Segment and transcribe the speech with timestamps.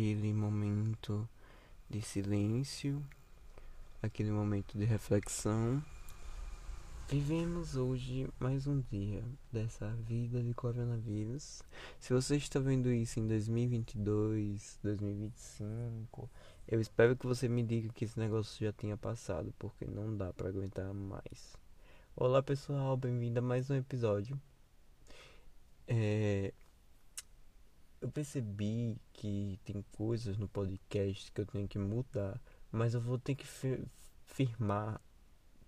[0.00, 1.28] aquele momento
[1.90, 3.04] de silêncio,
[4.02, 5.84] aquele momento de reflexão.
[7.06, 11.62] Vivemos hoje mais um dia dessa vida de coronavírus.
[11.98, 16.30] Se você está vendo isso em 2022, 2025,
[16.66, 20.32] eu espero que você me diga que esse negócio já tenha passado, porque não dá
[20.32, 21.54] para aguentar mais.
[22.16, 24.40] Olá pessoal, bem-vindo a mais um episódio.
[25.86, 26.54] É,
[28.00, 32.40] eu percebi que tem coisas no podcast que eu tenho que mudar,
[32.72, 33.46] mas eu vou ter que
[34.26, 35.00] firmar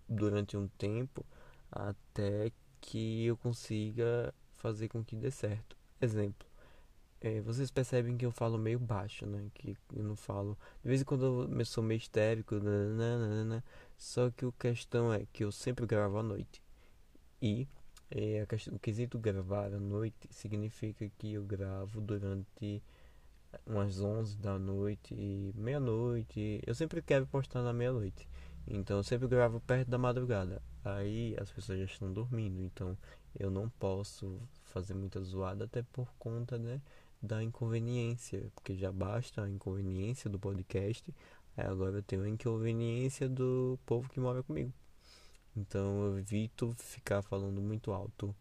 [0.08, 1.24] durante um tempo
[1.70, 2.50] até
[2.80, 5.76] que eu consiga fazer com que dê certo.
[6.00, 6.46] Exemplo,
[7.20, 9.50] é, vocês percebem que eu falo meio baixo, né?
[9.54, 10.58] Que eu não falo.
[10.82, 13.64] De vez em quando eu sou meio histérico, nananana,
[13.96, 16.62] só que a questão é que eu sempre gravo à noite.
[17.40, 17.68] E
[18.14, 22.82] é, o quesito gravar à noite significa que eu gravo durante
[23.66, 26.60] umas 11 da noite e meia-noite.
[26.66, 28.28] Eu sempre quero postar na meia-noite.
[28.66, 30.62] Então eu sempre gravo perto da madrugada.
[30.84, 32.62] Aí as pessoas já estão dormindo.
[32.62, 32.96] Então
[33.38, 36.82] eu não posso fazer muita zoada até por conta né,
[37.20, 38.50] da inconveniência.
[38.54, 41.14] Porque já basta a inconveniência do podcast.
[41.56, 44.72] Agora eu tenho a inconveniência do povo que mora comigo.
[45.56, 48.34] Então eu evito ficar falando muito alto.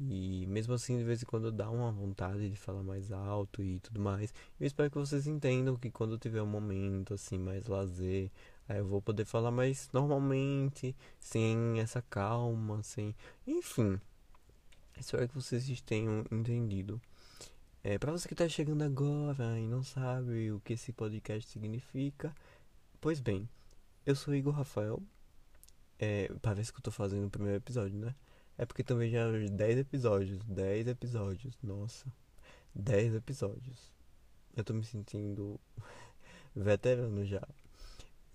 [0.00, 3.80] E mesmo assim, de vez em quando dá uma vontade de falar mais alto e
[3.80, 4.32] tudo mais.
[4.60, 8.30] Eu espero que vocês entendam que quando tiver um momento assim, mais lazer,
[8.68, 13.14] aí eu vou poder falar mais normalmente, sem essa calma, sem.
[13.46, 14.00] Enfim.
[14.96, 17.00] Espero que vocês tenham entendido.
[17.82, 22.34] É, para você que está chegando agora e não sabe o que esse podcast significa,
[23.00, 23.48] pois bem,
[24.04, 25.00] eu sou Igor Rafael,
[25.98, 28.14] é, parece que eu tô fazendo o primeiro episódio, né?
[28.56, 30.42] É porque também já 10 episódios.
[30.44, 31.56] 10 episódios.
[31.62, 32.06] Nossa.
[32.74, 33.92] 10 episódios.
[34.56, 35.60] Eu tô me sentindo
[36.54, 37.46] veterano já.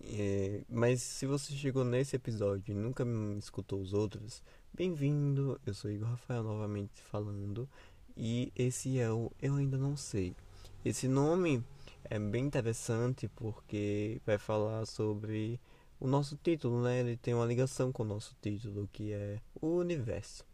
[0.00, 3.04] É, mas se você chegou nesse episódio e nunca
[3.38, 4.42] escutou os outros,
[4.72, 5.60] bem-vindo.
[5.66, 7.68] Eu sou Igor Rafael novamente falando.
[8.16, 10.34] E esse é o Eu Ainda Não Sei.
[10.84, 11.64] Esse nome
[12.04, 15.58] é bem interessante porque vai falar sobre
[16.04, 17.00] o nosso título, né?
[17.00, 20.44] Ele tem uma ligação com o nosso título, que é o universo.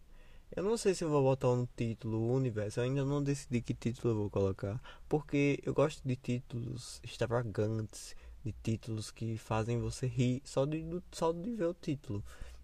[0.54, 3.74] Eu não sei se vou botar no título o universo, eu ainda não decidi que
[3.74, 10.06] título eu vou colocar, porque eu gosto de títulos extravagantes, de títulos que fazem você
[10.06, 12.22] rir só de, só de ver o título.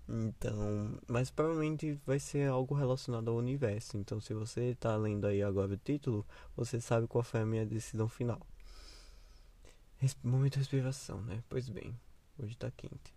[0.08, 3.96] Então, mas provavelmente vai ser algo relacionado ao universo.
[3.98, 6.24] Então, se você está lendo aí agora o título,
[6.56, 8.40] você sabe qual foi a minha decisão final.
[10.22, 11.42] Momento de respiração, né?
[11.48, 12.05] Pois bem.
[12.38, 13.14] Hoje tá quente.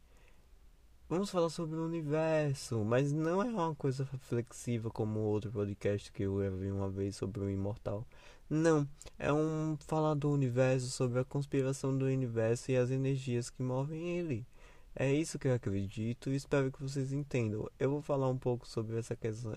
[1.10, 6.24] Vamos falar sobre o universo, mas não é uma coisa reflexiva como outro podcast que
[6.24, 8.08] eu vi uma vez sobre o imortal.
[8.50, 8.88] Não,
[9.18, 14.18] é um falar do universo, sobre a conspiração do universo e as energias que movem
[14.18, 14.48] ele.
[14.96, 17.70] É isso que eu acredito e espero que vocês entendam.
[17.78, 19.54] Eu vou falar um pouco sobre essa questão.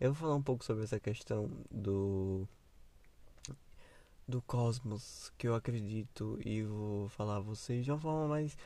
[0.00, 2.48] Eu vou falar um pouco sobre essa questão do
[4.28, 8.56] do cosmos que eu acredito e vou falar a vocês de uma forma mais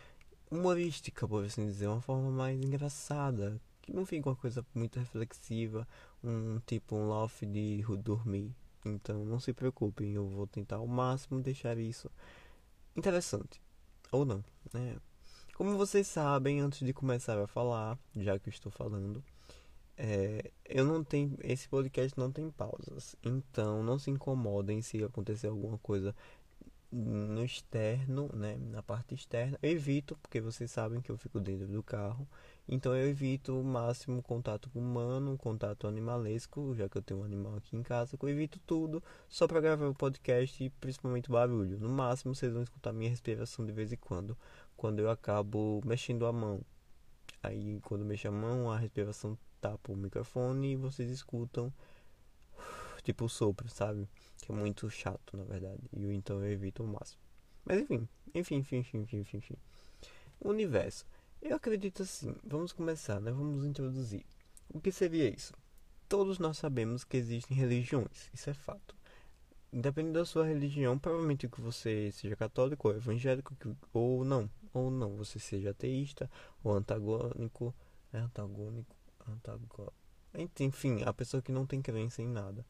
[0.50, 5.87] humorística, por assim dizer, uma forma mais engraçada, que não fica uma coisa muito reflexiva,
[6.23, 8.53] um tipo um laugh de dormir.
[8.84, 12.11] Então não se preocupem, eu vou tentar ao máximo deixar isso
[12.97, 13.62] interessante.
[14.11, 14.44] Ou não,
[14.75, 14.97] né?
[15.55, 19.23] Como vocês sabem, antes de começar a falar, já que eu estou falando,
[19.97, 21.37] é, eu não tenho.
[21.43, 23.17] Esse podcast não tem pausas.
[23.23, 26.15] Então não se incomodem se acontecer alguma coisa
[26.93, 31.67] no externo, né, na parte externa, eu evito, porque vocês sabem que eu fico dentro
[31.67, 32.29] do carro,
[32.69, 37.57] então eu evito o máximo contato humano, contato animalesco, já que eu tenho um animal
[37.57, 41.81] aqui em casa, eu evito tudo só para gravar o podcast e principalmente barulho.
[41.81, 44.37] No máximo vocês vão escutar minha respiração de vez em quando,
[44.77, 46.61] quando eu acabo mexendo a mão.
[47.43, 51.73] Aí quando mexo a mão, a respiração tapa o microfone e vocês escutam
[53.03, 54.09] tipo sopro, sabe?
[54.39, 55.83] Que é muito chato, na verdade.
[55.93, 57.21] E então eu evito o máximo.
[57.65, 59.56] Mas enfim, enfim, enfim, enfim, enfim, enfim, enfim.
[60.41, 61.05] Universo.
[61.41, 62.35] Eu acredito assim.
[62.44, 63.31] Vamos começar, né?
[63.31, 64.25] Vamos introduzir.
[64.73, 65.53] O que seria isso?
[66.09, 68.31] Todos nós sabemos que existem religiões.
[68.33, 68.95] Isso é fato.
[69.73, 73.56] Independente da sua religião, provavelmente que você seja católico ou evangélico
[73.93, 76.31] ou não, ou não, você seja ateísta
[76.63, 77.75] ou antagônico,
[78.13, 78.97] é antagônico,
[79.29, 79.93] antagônico.
[80.61, 82.65] Enfim, a pessoa que não tem crença em nada.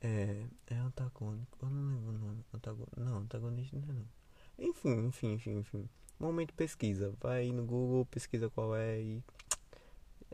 [0.00, 1.58] É, é antagônico.
[1.62, 2.44] Eu não lembro o nome.
[2.52, 3.00] Antagônico.
[3.00, 4.08] Não, antagonista não é não.
[4.58, 5.88] Enfim, enfim, enfim, enfim.
[6.18, 7.12] Momento pesquisa.
[7.20, 9.22] Vai no Google, pesquisa qual é e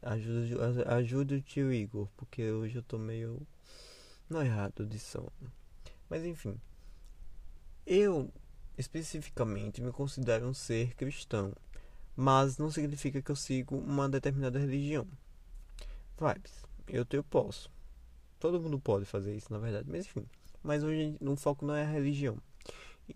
[0.02, 3.46] ajuda, ajuda o tio Igor, porque hoje eu tô meio
[4.28, 5.32] no errado de sono.
[6.08, 6.58] Mas enfim,
[7.86, 8.30] Eu,
[8.78, 11.52] especificamente, me considero um ser cristão,
[12.16, 15.06] mas não significa que eu sigo uma determinada religião.
[16.18, 17.70] Vibes, eu, eu posso.
[18.38, 20.24] Todo mundo pode fazer isso, na verdade, mas enfim.
[20.62, 22.38] Mas hoje o foco não é a religião,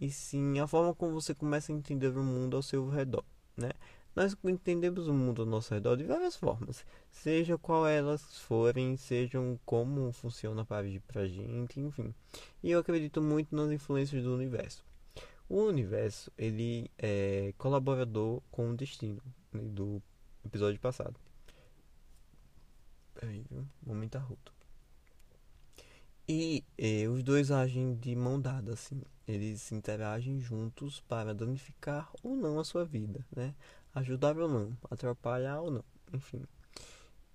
[0.00, 3.24] e sim a forma como você começa a entender o mundo ao seu redor,
[3.56, 3.70] né?
[4.14, 9.58] Nós entendemos o mundo ao nosso redor de várias formas, seja qual elas forem, sejam
[9.64, 12.14] como funciona para a gente, enfim.
[12.62, 14.84] E eu acredito muito nas influências do universo.
[15.52, 19.22] O universo, ele é colaborador com o destino
[19.52, 20.02] né, do
[20.42, 21.14] episódio passado.
[23.12, 23.68] Peraí, viu?
[23.84, 24.50] Momento arroto.
[26.26, 29.02] E eh, os dois agem de mão dada, assim.
[29.28, 33.54] Eles interagem juntos para danificar ou não a sua vida, né?
[33.94, 35.84] ajudar ou não, atrapalhar ou não,
[36.14, 36.42] enfim.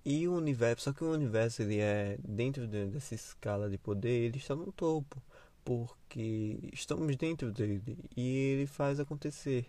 [0.04, 4.24] E o universo, só que o universo ele é dentro de, dessa escala de poder,
[4.24, 5.22] ele está no topo,
[5.68, 9.66] porque estamos dentro dele e ele faz acontecer.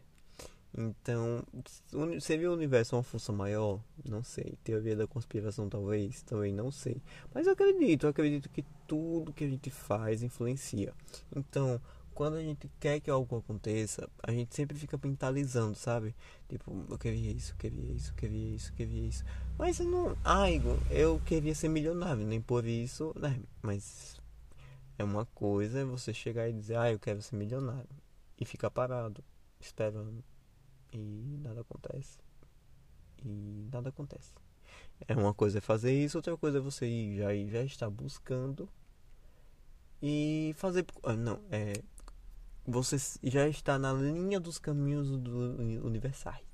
[0.74, 1.44] Então,
[2.22, 3.82] seria o universo uma força maior?
[4.08, 4.58] Não sei.
[4.64, 7.02] Teoria da conspiração, talvez, também não sei.
[7.34, 10.94] Mas eu acredito, eu acredito que tudo que a gente faz influencia.
[11.36, 11.82] Então,
[12.14, 16.16] quando a gente quer que algo aconteça, a gente sempre fica mentalizando, sabe?
[16.48, 19.26] Tipo, eu queria isso, eu queria isso, eu queria isso, eu queria isso.
[19.58, 20.16] Mas eu não.
[20.24, 23.38] Ah, Igor, eu queria ser milionário, nem por isso, né?
[23.62, 24.19] Mas
[25.00, 27.90] é uma coisa você chegar e dizer, ah, eu quero ser milionário.
[28.38, 29.24] E ficar parado,
[29.60, 30.22] esperando.
[30.92, 32.20] E nada acontece.
[33.24, 34.34] E nada acontece.
[35.08, 38.70] É uma coisa é fazer isso, outra coisa é você ir já, já estar buscando
[40.02, 40.86] e fazer.
[41.04, 41.74] Ah, não, é
[42.68, 46.46] você já está na linha dos caminhos do, universais.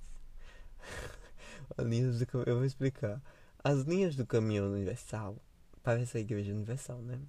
[1.78, 3.20] A linha do, eu vou explicar.
[3.64, 5.36] As linhas do caminho universal,
[5.82, 7.20] parece a igreja universal, né?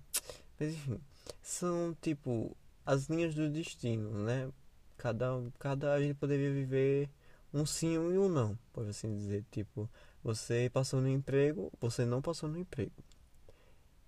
[0.59, 1.01] Mas enfim,
[1.43, 4.51] são tipo as linhas do destino, né?
[4.97, 5.27] Cada,
[5.59, 7.11] cada a gente poderia viver
[7.53, 9.45] um sim e um não, pode assim dizer.
[9.51, 9.89] Tipo,
[10.23, 12.93] você passou no emprego, você não passou no emprego.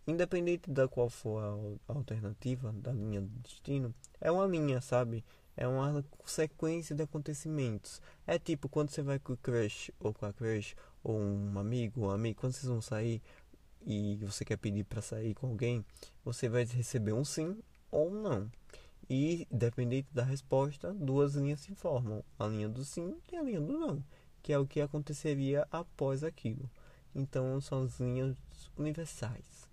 [0.07, 5.25] Independente da qual for a alternativa da linha do destino, é uma linha, sabe?
[5.57, 8.01] É uma sequência de acontecimentos.
[8.27, 12.07] É tipo quando você vai com o crush ou com a crush ou um amigo,
[12.07, 13.21] um amigo, quando vocês vão sair
[13.85, 15.85] e você quer pedir para sair com alguém,
[16.25, 17.59] você vai receber um sim
[17.91, 18.51] ou um não.
[19.09, 23.61] E dependente da resposta, duas linhas se formam, a linha do sim e a linha
[23.61, 24.05] do não,
[24.43, 26.71] que é o que aconteceria após aquilo.
[27.15, 28.37] Então são as linhas
[28.77, 29.69] universais.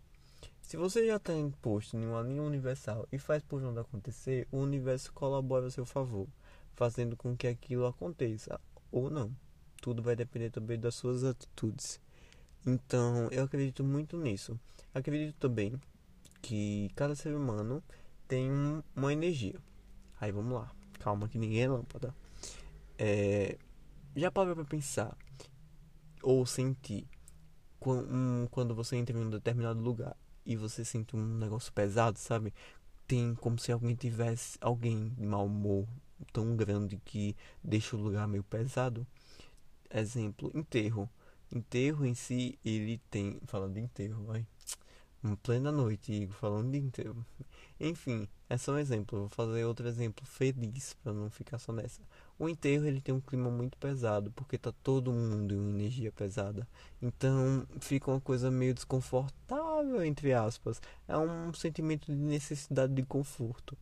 [0.61, 4.57] Se você já está imposto em uma linha universal e faz por onde acontecer, o
[4.57, 6.27] universo colabora a seu favor,
[6.73, 8.59] fazendo com que aquilo aconteça
[8.91, 9.35] ou não.
[9.81, 11.99] Tudo vai depender também das suas atitudes.
[12.65, 14.59] Então, eu acredito muito nisso.
[14.93, 15.79] Acredito também
[16.41, 17.83] que cada ser humano
[18.27, 18.49] tem
[18.95, 19.59] uma energia.
[20.19, 22.15] Aí vamos lá, calma que ninguém é lâmpada.
[22.97, 23.57] É,
[24.15, 25.15] já parou para pensar
[26.23, 27.07] ou sentir
[28.49, 32.51] quando você entra em um determinado lugar e você sente um negócio pesado, sabe?
[33.07, 35.87] Tem como se alguém tivesse alguém de mau humor
[36.33, 39.05] tão grande que deixa o lugar meio pesado.
[39.93, 41.07] Exemplo, enterro.
[41.55, 43.39] Enterro em si, ele tem.
[43.47, 44.45] Falando de enterro, vai.
[45.23, 47.25] Uma plena noite, falando de enterro.
[47.79, 49.19] Enfim, é só um exemplo.
[49.19, 52.01] Vou fazer outro exemplo feliz para não ficar só nessa.
[52.37, 56.67] O enterro ele tem um clima muito pesado porque tá todo mundo em energia pesada.
[57.01, 60.81] Então fica uma coisa meio desconfortável entre aspas.
[61.07, 63.77] É um sentimento de necessidade de conforto.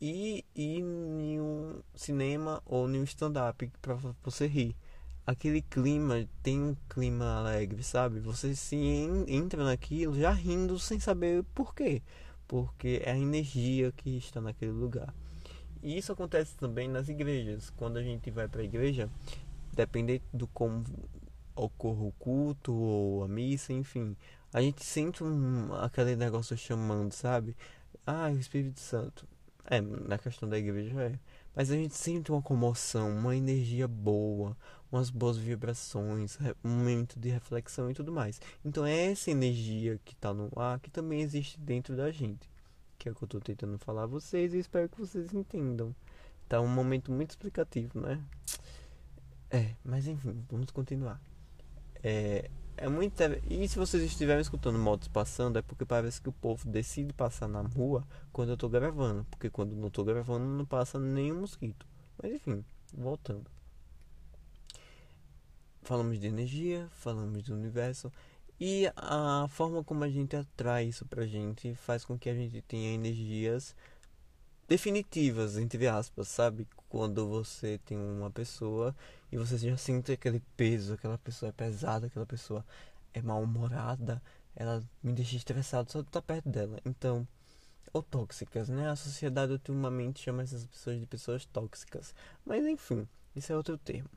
[0.00, 4.76] E ir em um cinema ou em um stand-up para você rir.
[5.28, 8.18] Aquele clima tem um clima alegre, sabe?
[8.20, 8.76] Você se
[9.28, 12.00] entra naquilo já rindo sem saber por quê
[12.48, 15.14] porque é a energia que está naquele lugar.
[15.82, 17.70] E isso acontece também nas igrejas.
[17.76, 19.08] Quando a gente vai para a igreja,
[19.74, 20.82] dependendo do como
[21.54, 24.16] ocorre o culto ou a missa, enfim,
[24.52, 27.54] a gente sente um, aquele negócio chamando, sabe?
[28.06, 29.28] Ah, o Espírito Santo.
[29.70, 31.18] É, na questão da igreja é.
[31.58, 34.56] Mas a gente sente uma comoção, uma energia boa,
[34.92, 38.40] umas boas vibrações, um momento de reflexão e tudo mais.
[38.64, 42.48] Então é essa energia que está no ar que também existe dentro da gente.
[42.96, 45.92] Que é o que eu estou tentando falar a vocês e espero que vocês entendam.
[46.48, 48.22] Tá um momento muito explicativo, né?
[49.50, 51.20] É, mas enfim, vamos continuar.
[52.04, 53.14] É, é muito.
[53.48, 57.48] E se vocês estiverem escutando motos passando, é porque parece que o povo decide passar
[57.48, 59.26] na rua quando eu estou gravando.
[59.30, 61.86] Porque quando não estou gravando, não passa nenhum mosquito.
[62.22, 63.44] Mas enfim, voltando
[65.88, 68.12] falamos de energia, falamos do universo
[68.60, 72.60] e a forma como a gente atrai isso pra gente faz com que a gente
[72.60, 73.74] tenha energias
[74.68, 76.68] definitivas, entre aspas, sabe?
[76.90, 78.94] Quando você tem uma pessoa
[79.30, 82.64] e você já sente aquele peso, aquela pessoa é pesada, aquela pessoa
[83.12, 84.22] é mal-humorada,
[84.56, 86.78] ela me deixa estressado só de estar perto dela.
[86.84, 87.26] Então,
[87.92, 88.88] ou tóxicas, né?
[88.90, 92.14] A sociedade ultimamente chama essas pessoas de pessoas tóxicas.
[92.44, 94.08] Mas enfim, isso é outro termo.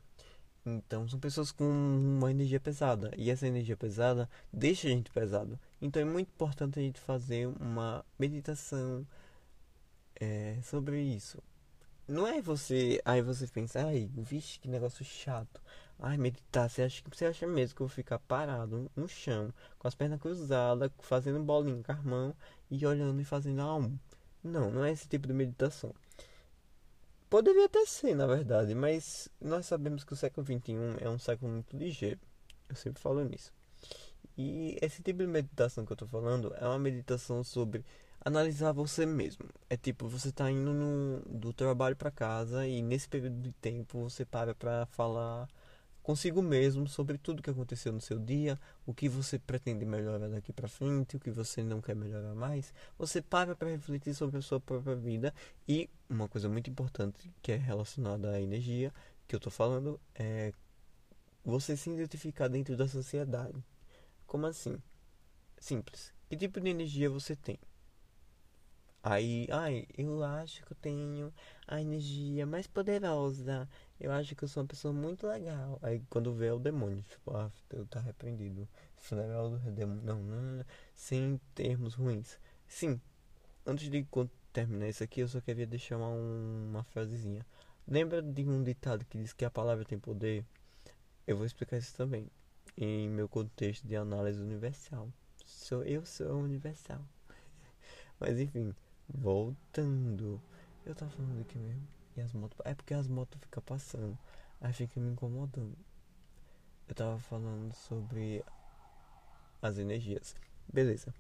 [0.66, 3.12] Então, são pessoas com uma energia pesada.
[3.18, 5.60] E essa energia pesada deixa a gente pesado.
[5.82, 9.06] Então, é muito importante a gente fazer uma meditação
[10.20, 11.42] é, sobre isso.
[12.08, 13.02] Não é você.
[13.06, 15.62] Aí você pensa, ai, vixe, que negócio chato.
[16.00, 19.88] Ai, meditar, você acha, você acha mesmo que eu vou ficar parado no chão, com
[19.88, 22.36] as pernas cruzadas, fazendo bolinha com a mão
[22.72, 23.98] e olhando e fazendo a um.
[24.44, 25.94] Não, não é esse tipo de meditação.
[27.30, 31.52] Poderia até ser, na verdade, mas nós sabemos que o século XXI é um século
[31.52, 32.20] muito ligeiro.
[32.68, 33.54] Eu sempre falo nisso.
[34.38, 37.86] E esse tipo de meditação que eu tô falando é uma meditação sobre
[38.24, 39.46] analisar você mesmo.
[39.70, 44.00] É tipo, você tá indo no, do trabalho para casa e nesse período de tempo
[44.00, 45.48] você para para falar
[46.04, 50.52] consigo mesmo sobre tudo que aconteceu no seu dia, o que você pretende melhorar daqui
[50.52, 52.74] para frente, o que você não quer melhorar mais.
[52.98, 55.34] Você para para refletir sobre a sua própria vida
[55.68, 58.92] e uma coisa muito importante que é relacionada à energia
[59.28, 60.54] que eu estou falando é
[61.44, 63.64] você se identificar dentro da sociedade.
[64.26, 64.78] Como assim?
[65.60, 66.14] Simples.
[66.30, 67.60] Que tipo de energia você tem?
[69.04, 71.34] Aí, ai, eu acho que eu tenho
[71.68, 73.68] a energia mais poderosa.
[74.00, 75.80] Eu acho que eu sou uma pessoa muito legal.
[75.82, 78.68] Aí quando vê é o demônio, tipo, ah, eu tá repreendido.
[79.12, 80.04] Não é o demônio.
[80.04, 82.40] Não, não, não, sem termos ruins.
[82.68, 83.02] Sim,
[83.66, 84.06] antes de
[84.54, 87.46] terminar isso aqui, eu só queria deixar uma, uma frasezinha.
[87.88, 90.46] Lembra de um ditado que diz que a palavra tem poder?
[91.26, 92.28] Eu vou explicar isso também.
[92.78, 95.12] Em meu contexto de análise universal.
[95.46, 97.02] Sou, eu sou universal.
[98.20, 98.76] Mas enfim.
[99.14, 100.42] Voltando.
[100.86, 101.88] Eu tava falando aqui mesmo.
[102.16, 102.58] E as motos.
[102.66, 104.18] É porque as motos ficam passando.
[104.60, 105.76] Aí fica me incomodando.
[106.88, 108.44] Eu tava falando sobre
[109.62, 110.36] as energias.
[110.72, 111.14] Beleza.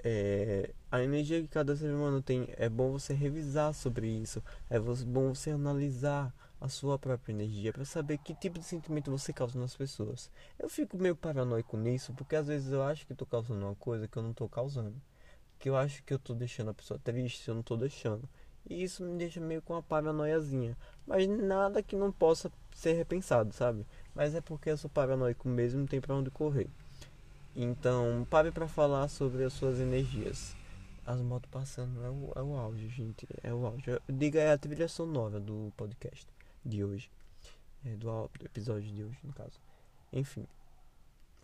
[0.00, 4.42] É, a energia que cada ser humano tem é bom você revisar sobre isso.
[4.70, 9.32] É bom você analisar a sua própria energia para saber que tipo de sentimento você
[9.32, 10.30] causa nas pessoas.
[10.58, 14.08] Eu fico meio paranoico nisso porque às vezes eu acho que estou causando uma coisa
[14.08, 14.94] que eu não estou causando
[15.58, 18.28] que eu acho que eu tô deixando a pessoa triste, eu não tô deixando.
[18.68, 20.76] E isso me deixa meio com uma paranoiazinha.
[21.06, 23.86] Mas nada que não possa ser repensado, sabe?
[24.14, 26.68] Mas é porque eu sou paranoico mesmo, não tem pra onde correr.
[27.56, 30.54] Então, pare para falar sobre as suas energias.
[31.04, 33.26] As motos passando é o, é o auge, gente.
[33.42, 33.84] É o auge.
[34.08, 36.26] Diga é a trilha sonora do podcast
[36.64, 37.10] de hoje.
[37.84, 39.58] É, do, episódio de hoje, no caso.
[40.12, 40.46] Enfim.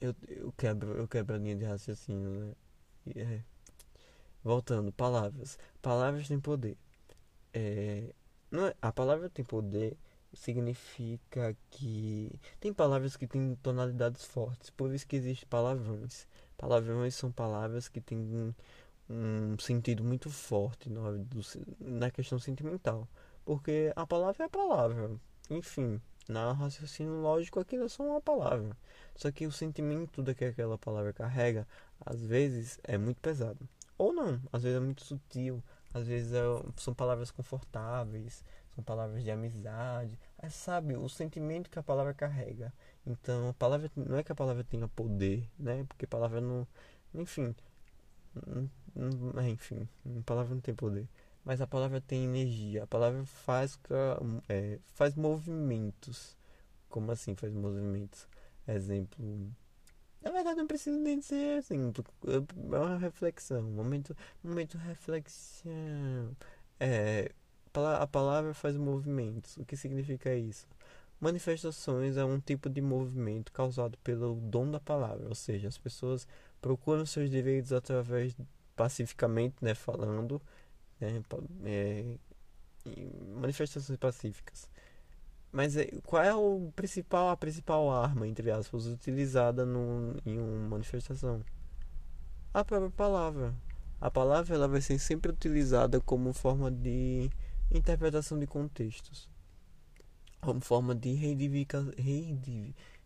[0.01, 2.53] Eu, eu, quebro, eu quebro a linha de raciocínio, né?
[3.17, 3.41] É,
[4.45, 5.59] Voltando, palavras.
[5.83, 6.77] Palavras têm poder.
[7.53, 8.13] É,
[8.53, 9.97] é, a palavra tem poder
[10.35, 16.27] significa que tem palavras que têm tonalidades fortes, por isso que existem palavrões.
[16.57, 18.55] Palavrões são palavras que têm
[19.09, 20.91] um, sentido muito forte
[21.81, 23.09] na, questão sentimental,
[23.45, 25.11] porque a palavra é a palavra.
[25.51, 28.77] Enfim, na raciocínio lógico aquilo é só uma palavra.
[29.15, 31.67] Só que o sentimento que aquela palavra carrega,
[32.05, 33.69] às vezes, é muito pesado.
[33.97, 36.43] Ou não, às vezes é muito sutil, às vezes é,
[36.77, 40.19] são palavras confortáveis, são palavras de amizade.
[40.39, 42.73] É, sabe, o sentimento que a palavra carrega.
[43.07, 45.85] Então, a palavra não é que a palavra tenha poder, né?
[45.89, 46.67] Porque a palavra não.
[47.15, 47.55] Enfim.
[49.37, 51.09] É, enfim, a palavra não tem poder.
[51.45, 52.85] Mas a palavra tem energia.
[52.85, 53.79] A palavra faz,
[54.49, 56.37] é, faz movimentos.
[56.89, 58.29] Como assim faz movimentos?
[58.67, 59.55] Exemplo
[60.25, 61.93] na verdade, não precisa nem ser assim.
[62.27, 63.61] É uma reflexão.
[63.61, 66.37] Um momento, momento reflexão.
[66.81, 67.31] É,
[68.01, 69.57] a palavra faz movimentos.
[69.59, 70.67] O que significa isso?
[71.21, 76.27] Manifestações é um tipo de movimento causado pelo dom da palavra, ou seja, as pessoas
[76.61, 78.37] procuram seus direitos através
[78.77, 80.43] pacificamente, né, falando,
[81.01, 81.23] né,
[81.65, 82.17] é,
[83.37, 84.69] manifestações pacíficas.
[85.55, 90.71] Mas é, qual é o principal, a principal arma, entre aspas, utilizada no, em uma
[90.71, 91.45] manifestação?
[92.53, 93.55] A própria palavra.
[94.01, 97.31] A palavra ela vai ser sempre utilizada como forma de
[97.71, 99.31] interpretação de contextos.
[100.41, 101.87] Como forma de reivindica,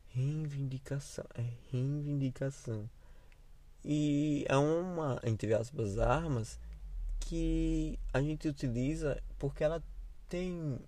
[0.08, 1.26] reivindicação.
[1.34, 2.88] É reivindicação.
[3.84, 6.58] E é uma, entre aspas, armas
[7.20, 9.82] que a gente utiliza porque ela
[10.30, 10.80] tem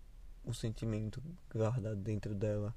[0.45, 2.75] o sentimento guardado dentro dela.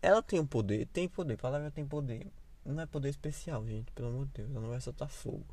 [0.00, 2.30] Ela tem um poder, tem poder, palavra tem poder.
[2.64, 5.46] Não é poder especial, gente, pelo amor de Deus, ela não vai soltar fogo.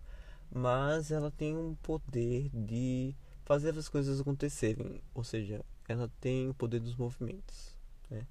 [0.51, 3.15] Mas ela tem um poder de
[3.45, 5.01] fazer as coisas acontecerem.
[5.13, 7.75] Ou seja, ela tem o poder dos movimentos.
[8.09, 8.25] Né?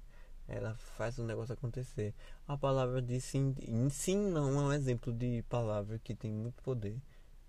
[0.47, 2.13] Ela faz o negócio acontecer.
[2.47, 3.55] A palavra de sim,
[3.89, 6.97] sim não é um exemplo de palavra que tem muito poder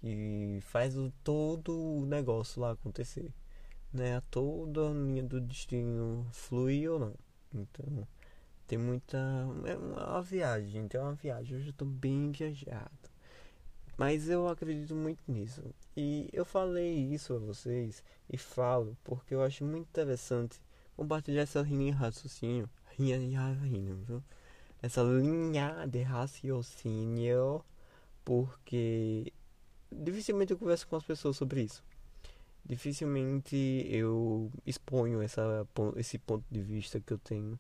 [0.03, 3.33] e faz o, todo o negócio lá acontecer.
[3.95, 4.21] Né?
[4.31, 7.15] Toda a linha do destino fluir ou não.
[7.55, 8.07] Então,
[8.67, 9.17] tem muita.
[9.67, 11.57] É uma viagem, tem uma viagem.
[11.57, 12.91] Hoje eu tô bem viajado.
[13.97, 15.63] Mas eu acredito muito nisso.
[15.97, 20.61] E eu falei isso a vocês e falo porque eu acho muito interessante
[20.97, 22.69] compartilhar essa linha de raciocínio.
[22.99, 24.25] Linha de raciocínio, viu?
[24.83, 27.65] Essa linha de raciocínio.
[28.25, 29.33] Porque
[29.93, 31.85] dificilmente eu converso com as pessoas sobre isso.
[32.67, 35.67] Dificilmente eu exponho essa,
[35.97, 37.59] esse ponto de vista que eu tenho.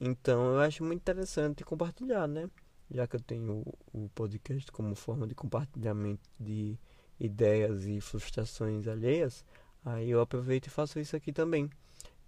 [0.00, 2.48] Então eu acho muito interessante compartilhar, né?
[2.90, 3.62] Já que eu tenho
[3.92, 6.78] o podcast como forma de compartilhamento de
[7.20, 9.44] ideias e frustrações alheias,
[9.84, 11.68] aí eu aproveito e faço isso aqui também.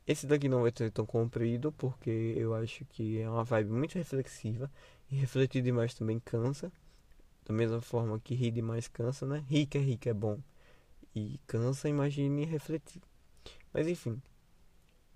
[0.06, 3.94] Esse daqui não vai ser tão comprido, porque eu acho que é uma vibe muito
[3.94, 4.70] reflexiva
[5.10, 6.70] e refletir demais também cansa.
[7.46, 9.44] Da mesma forma que rir demais cansa, né?
[9.49, 10.38] Que é que é bom
[11.14, 13.02] e cansa, imagine refletir.
[13.72, 14.20] Mas enfim,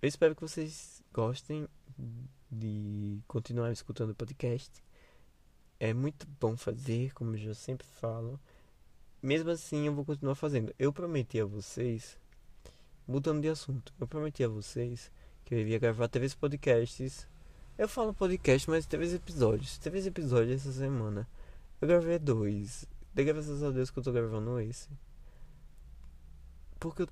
[0.03, 1.69] eu espero que vocês gostem
[2.51, 4.71] de continuar escutando o podcast.
[5.79, 8.41] É muito bom fazer, como eu já sempre falo.
[9.23, 10.75] Mesmo assim, eu vou continuar fazendo.
[10.79, 12.19] Eu prometi a vocês,
[13.07, 15.11] mudando de assunto, eu prometi a vocês
[15.45, 17.27] que eu iria gravar três podcasts.
[17.77, 19.79] Eu falo podcast, mas três episódios.
[19.79, 21.29] Três episódios essa semana.
[21.81, 22.87] Eu gravei dois.
[23.13, 24.89] De graças a Deus que eu tô gravando esse.
[26.85, 27.09] Porque eu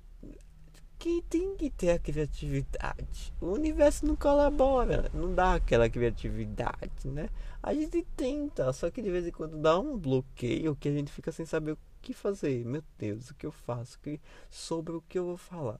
[0.99, 3.33] que tem que ter a criatividade.
[3.41, 7.27] O universo não colabora, não dá aquela criatividade, né?
[7.61, 11.11] A gente tenta, só que de vez em quando dá um bloqueio que a gente
[11.11, 12.63] fica sem saber o que fazer.
[12.63, 13.99] Meu Deus, o que eu faço?
[13.99, 15.79] Que, sobre o que eu vou falar?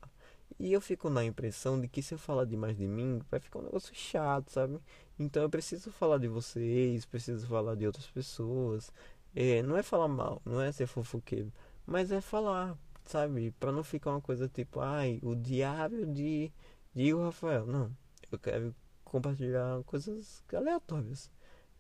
[0.60, 3.60] E eu fico na impressão de que se eu falar demais de mim, vai ficar
[3.60, 4.80] um negócio chato, sabe?
[5.20, 8.92] Então eu preciso falar de vocês, preciso falar de outras pessoas.
[9.36, 11.54] É, não é falar mal, não é ser fofoqueiro,
[11.86, 13.52] mas é falar, sabe?
[13.60, 16.52] Para não ficar uma coisa tipo, ai, o diário de,
[16.94, 17.66] de Rafael.
[17.66, 17.96] Não,
[18.32, 21.30] eu quero compartilhar coisas aleatórias.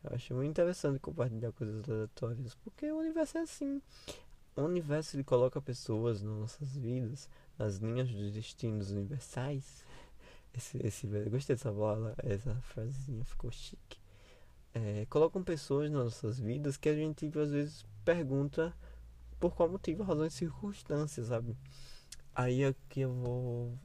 [0.03, 3.81] Eu acho muito interessante compartilhar coisas aleatórias, porque o universo é assim.
[4.55, 9.83] O universo ele coloca pessoas nas nossas vidas, nas linhas dos destinos universais.
[10.53, 13.97] Esse, esse, gostei dessa bola, essa frasezinha ficou chique.
[14.75, 18.73] É, colocam pessoas nas nossas vidas que a gente às vezes pergunta
[19.43, 21.57] por qual motivo, razões e circunstâncias, sabe?
[22.33, 23.77] Aí aqui eu vou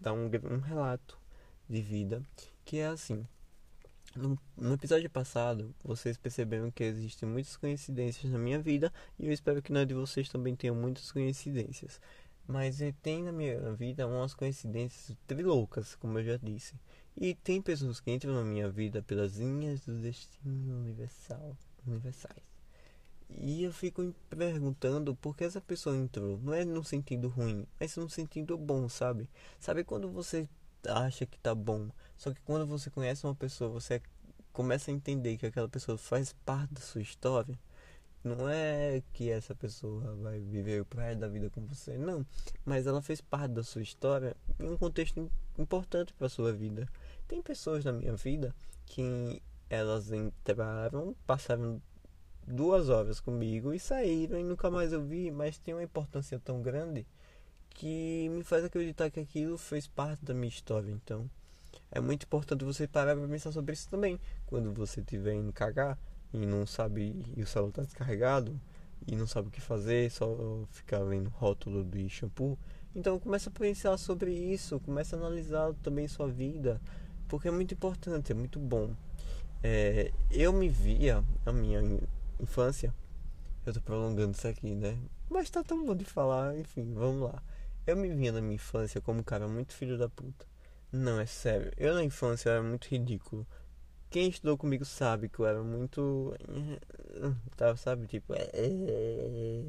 [0.00, 1.20] dar um, um relato
[1.68, 2.22] de vida
[2.64, 3.26] que é assim.
[4.16, 4.38] No,
[4.72, 9.70] episódio passado, vocês perceberam que existem muitas coincidências na minha vida e eu espero que
[9.70, 12.00] na de vocês também tenham muitas coincidências.
[12.48, 16.74] Mas tem na minha vida umas coincidências triloucas, como eu já disse.
[17.14, 21.54] E tem pessoas que entram na minha vida pelas linhas do destino universal,
[21.86, 22.51] universais.
[23.38, 26.38] E eu fico me perguntando por que essa pessoa entrou.
[26.42, 29.28] Não é no sentido ruim, mas no sentido bom, sabe?
[29.58, 30.48] Sabe quando você
[30.88, 34.02] acha que tá bom, só que quando você conhece uma pessoa, você
[34.52, 37.58] começa a entender que aquela pessoa faz parte da sua história.
[38.24, 42.24] Não é que essa pessoa vai viver o praia da vida com você, não.
[42.64, 46.88] Mas ela fez parte da sua história em um contexto importante para sua vida.
[47.26, 48.54] Tem pessoas na minha vida
[48.86, 51.82] que elas entraram, passaram
[52.46, 56.60] duas horas comigo e saíram e nunca mais eu vi, mas tem uma importância tão
[56.60, 57.06] grande
[57.70, 60.90] que me faz acreditar que aquilo fez parte da minha história.
[60.90, 61.28] Então,
[61.90, 64.20] é muito importante você parar para pensar sobre isso também.
[64.46, 65.98] Quando você estiver indo cagar
[66.32, 68.58] e não sabe, e o celular está descarregado
[69.06, 72.58] e não sabe o que fazer, só ficar lendo rótulo do shampoo.
[72.94, 76.80] Então, começa a pensar sobre isso, começa a analisar também sua vida,
[77.26, 78.94] porque é muito importante, é muito bom.
[79.62, 81.80] É, eu me via, a minha
[82.40, 82.94] infância.
[83.64, 84.98] Eu tô prolongando isso aqui, né?
[85.30, 87.42] Mas tá tão bom de falar, enfim, vamos lá.
[87.86, 90.46] Eu me via na minha infância como um cara muito filho da puta.
[90.90, 91.72] Não, é sério.
[91.76, 93.46] Eu na infância era muito ridículo.
[94.10, 96.34] Quem estudou comigo sabe que eu era muito.
[97.56, 98.06] Tá, sabe?
[98.06, 98.34] Tipo.
[98.34, 99.64] É, é...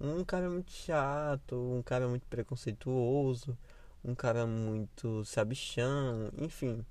[0.00, 3.56] Um cara muito chato, um cara muito preconceituoso,
[4.04, 6.84] um cara muito sabichão, enfim.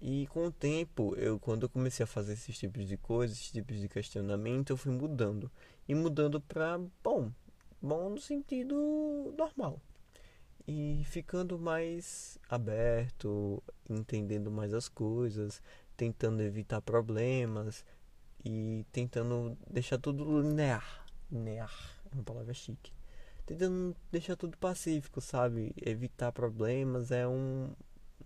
[0.00, 3.52] E com o tempo, eu quando eu comecei a fazer esses tipos de coisas, esses
[3.52, 5.50] tipos de questionamento, eu fui mudando.
[5.86, 7.30] E mudando para bom,
[7.82, 9.78] bom no sentido normal.
[10.66, 15.60] E ficando mais aberto, entendendo mais as coisas,
[15.96, 17.84] tentando evitar problemas
[18.44, 21.04] e tentando deixar tudo linear.
[21.30, 22.92] Linear é uma palavra chique.
[23.44, 25.74] tentando deixar tudo pacífico, sabe?
[25.76, 27.70] Evitar problemas é um,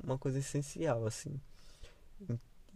[0.03, 1.41] uma coisa essencial, assim.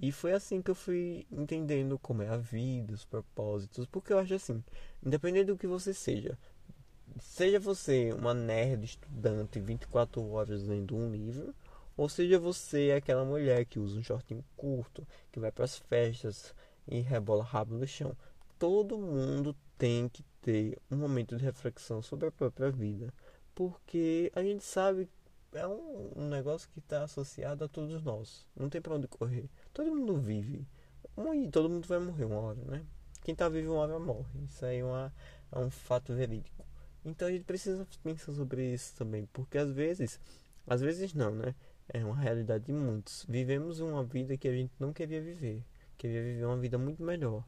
[0.00, 4.18] E foi assim que eu fui entendendo como é a vida, os propósitos, porque eu
[4.18, 4.62] acho assim,
[5.04, 6.38] independente do que você seja,
[7.20, 11.52] seja você uma nerd estudante 24 horas lendo um livro,
[11.96, 16.54] ou seja você aquela mulher que usa um shortinho curto, que vai para as festas
[16.86, 18.16] e rebola rabo no chão.
[18.56, 23.12] Todo mundo tem que ter um momento de reflexão sobre a própria vida,
[23.52, 25.08] porque a gente sabe
[25.52, 28.46] é um, um negócio que está associado a todos nós.
[28.56, 29.48] Não tem para onde correr.
[29.72, 30.66] Todo mundo vive.
[31.34, 32.84] E todo mundo vai morrer uma hora, né?
[33.22, 34.44] Quem está vivo uma hora morre.
[34.48, 35.12] Isso aí é, uma,
[35.52, 36.64] é um fato verídico.
[37.04, 40.20] Então a gente precisa pensar sobre isso também, porque às vezes,
[40.66, 41.54] às vezes não, né?
[41.88, 43.24] É uma realidade de muitos.
[43.28, 45.64] Vivemos uma vida que a gente não queria viver,
[45.96, 47.42] queria viver uma vida muito melhor.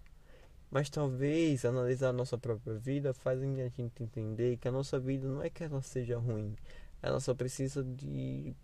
[0.71, 5.29] Mas talvez analisar a nossa própria vida faz a gente entender que a nossa vida
[5.29, 6.57] não é que ela seja ruim,
[7.03, 8.55] ela só precisa de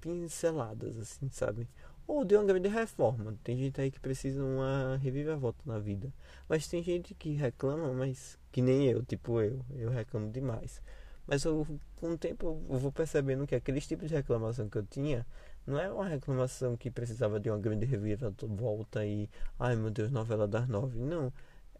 [0.00, 1.68] pinceladas, assim, sabe?
[2.06, 3.36] Ou de uma grande reforma.
[3.44, 6.12] Tem gente aí que precisa uma reviravolta na vida.
[6.48, 9.64] Mas tem gente que reclama, mas que nem eu, tipo eu.
[9.74, 10.80] Eu reclamo demais.
[11.26, 14.86] Mas eu, com o tempo eu vou percebendo que aqueles tipos de reclamação que eu
[14.86, 15.26] tinha
[15.66, 20.48] não é uma reclamação que precisava de uma grande reviravolta e ai meu Deus, novela
[20.48, 20.98] das nove.
[20.98, 21.32] Não.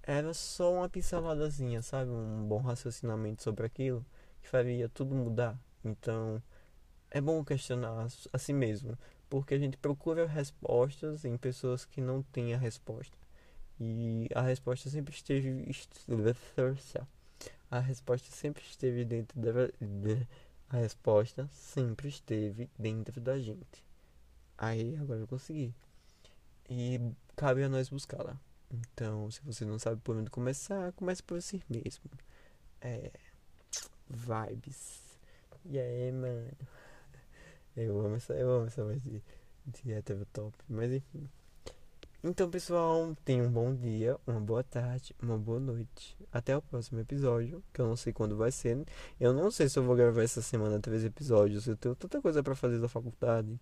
[0.02, 2.10] Era só uma pinceladazinha, sabe?
[2.10, 4.04] Um bom raciocinamento sobre aquilo
[4.48, 5.58] faria tudo mudar.
[5.84, 6.42] Então,
[7.10, 12.22] é bom questionar a si mesmo, porque a gente procura respostas em pessoas que não
[12.22, 13.16] têm a resposta.
[13.80, 15.48] E a resposta sempre esteve
[17.70, 19.50] a resposta sempre esteve dentro da
[20.70, 23.84] a resposta sempre esteve dentro da gente.
[24.56, 25.74] Aí agora eu consegui.
[26.68, 27.00] E
[27.36, 28.38] cabe a nós buscá-la.
[28.70, 32.10] Então, se você não sabe por onde começar, comece por si mesmo.
[32.80, 33.10] É
[34.08, 35.18] vibes.
[35.64, 36.50] E aí, mano?
[37.76, 39.22] Eu amo essa, eu amo essa voz de,
[39.64, 40.52] de hétero top.
[40.68, 41.28] Mas enfim.
[42.24, 46.16] Então, pessoal, tenham um bom dia, uma boa tarde, uma boa noite.
[46.32, 48.84] Até o próximo episódio, que eu não sei quando vai ser.
[49.20, 51.68] Eu não sei se eu vou gravar essa semana três episódios.
[51.68, 53.60] Eu tenho tanta coisa para fazer da faculdade.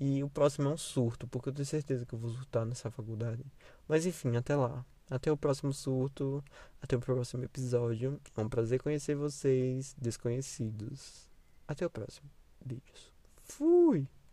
[0.00, 2.90] E o próximo é um surto, porque eu tenho certeza que eu vou surtar nessa
[2.90, 3.44] faculdade.
[3.86, 4.84] Mas enfim, até lá.
[5.08, 6.42] Até o próximo surto,
[6.82, 8.20] até o próximo episódio.
[8.36, 11.30] É um prazer conhecer vocês, desconhecidos.
[11.66, 12.28] Até o próximo.
[12.64, 13.12] Beijos.
[13.44, 14.08] Fui!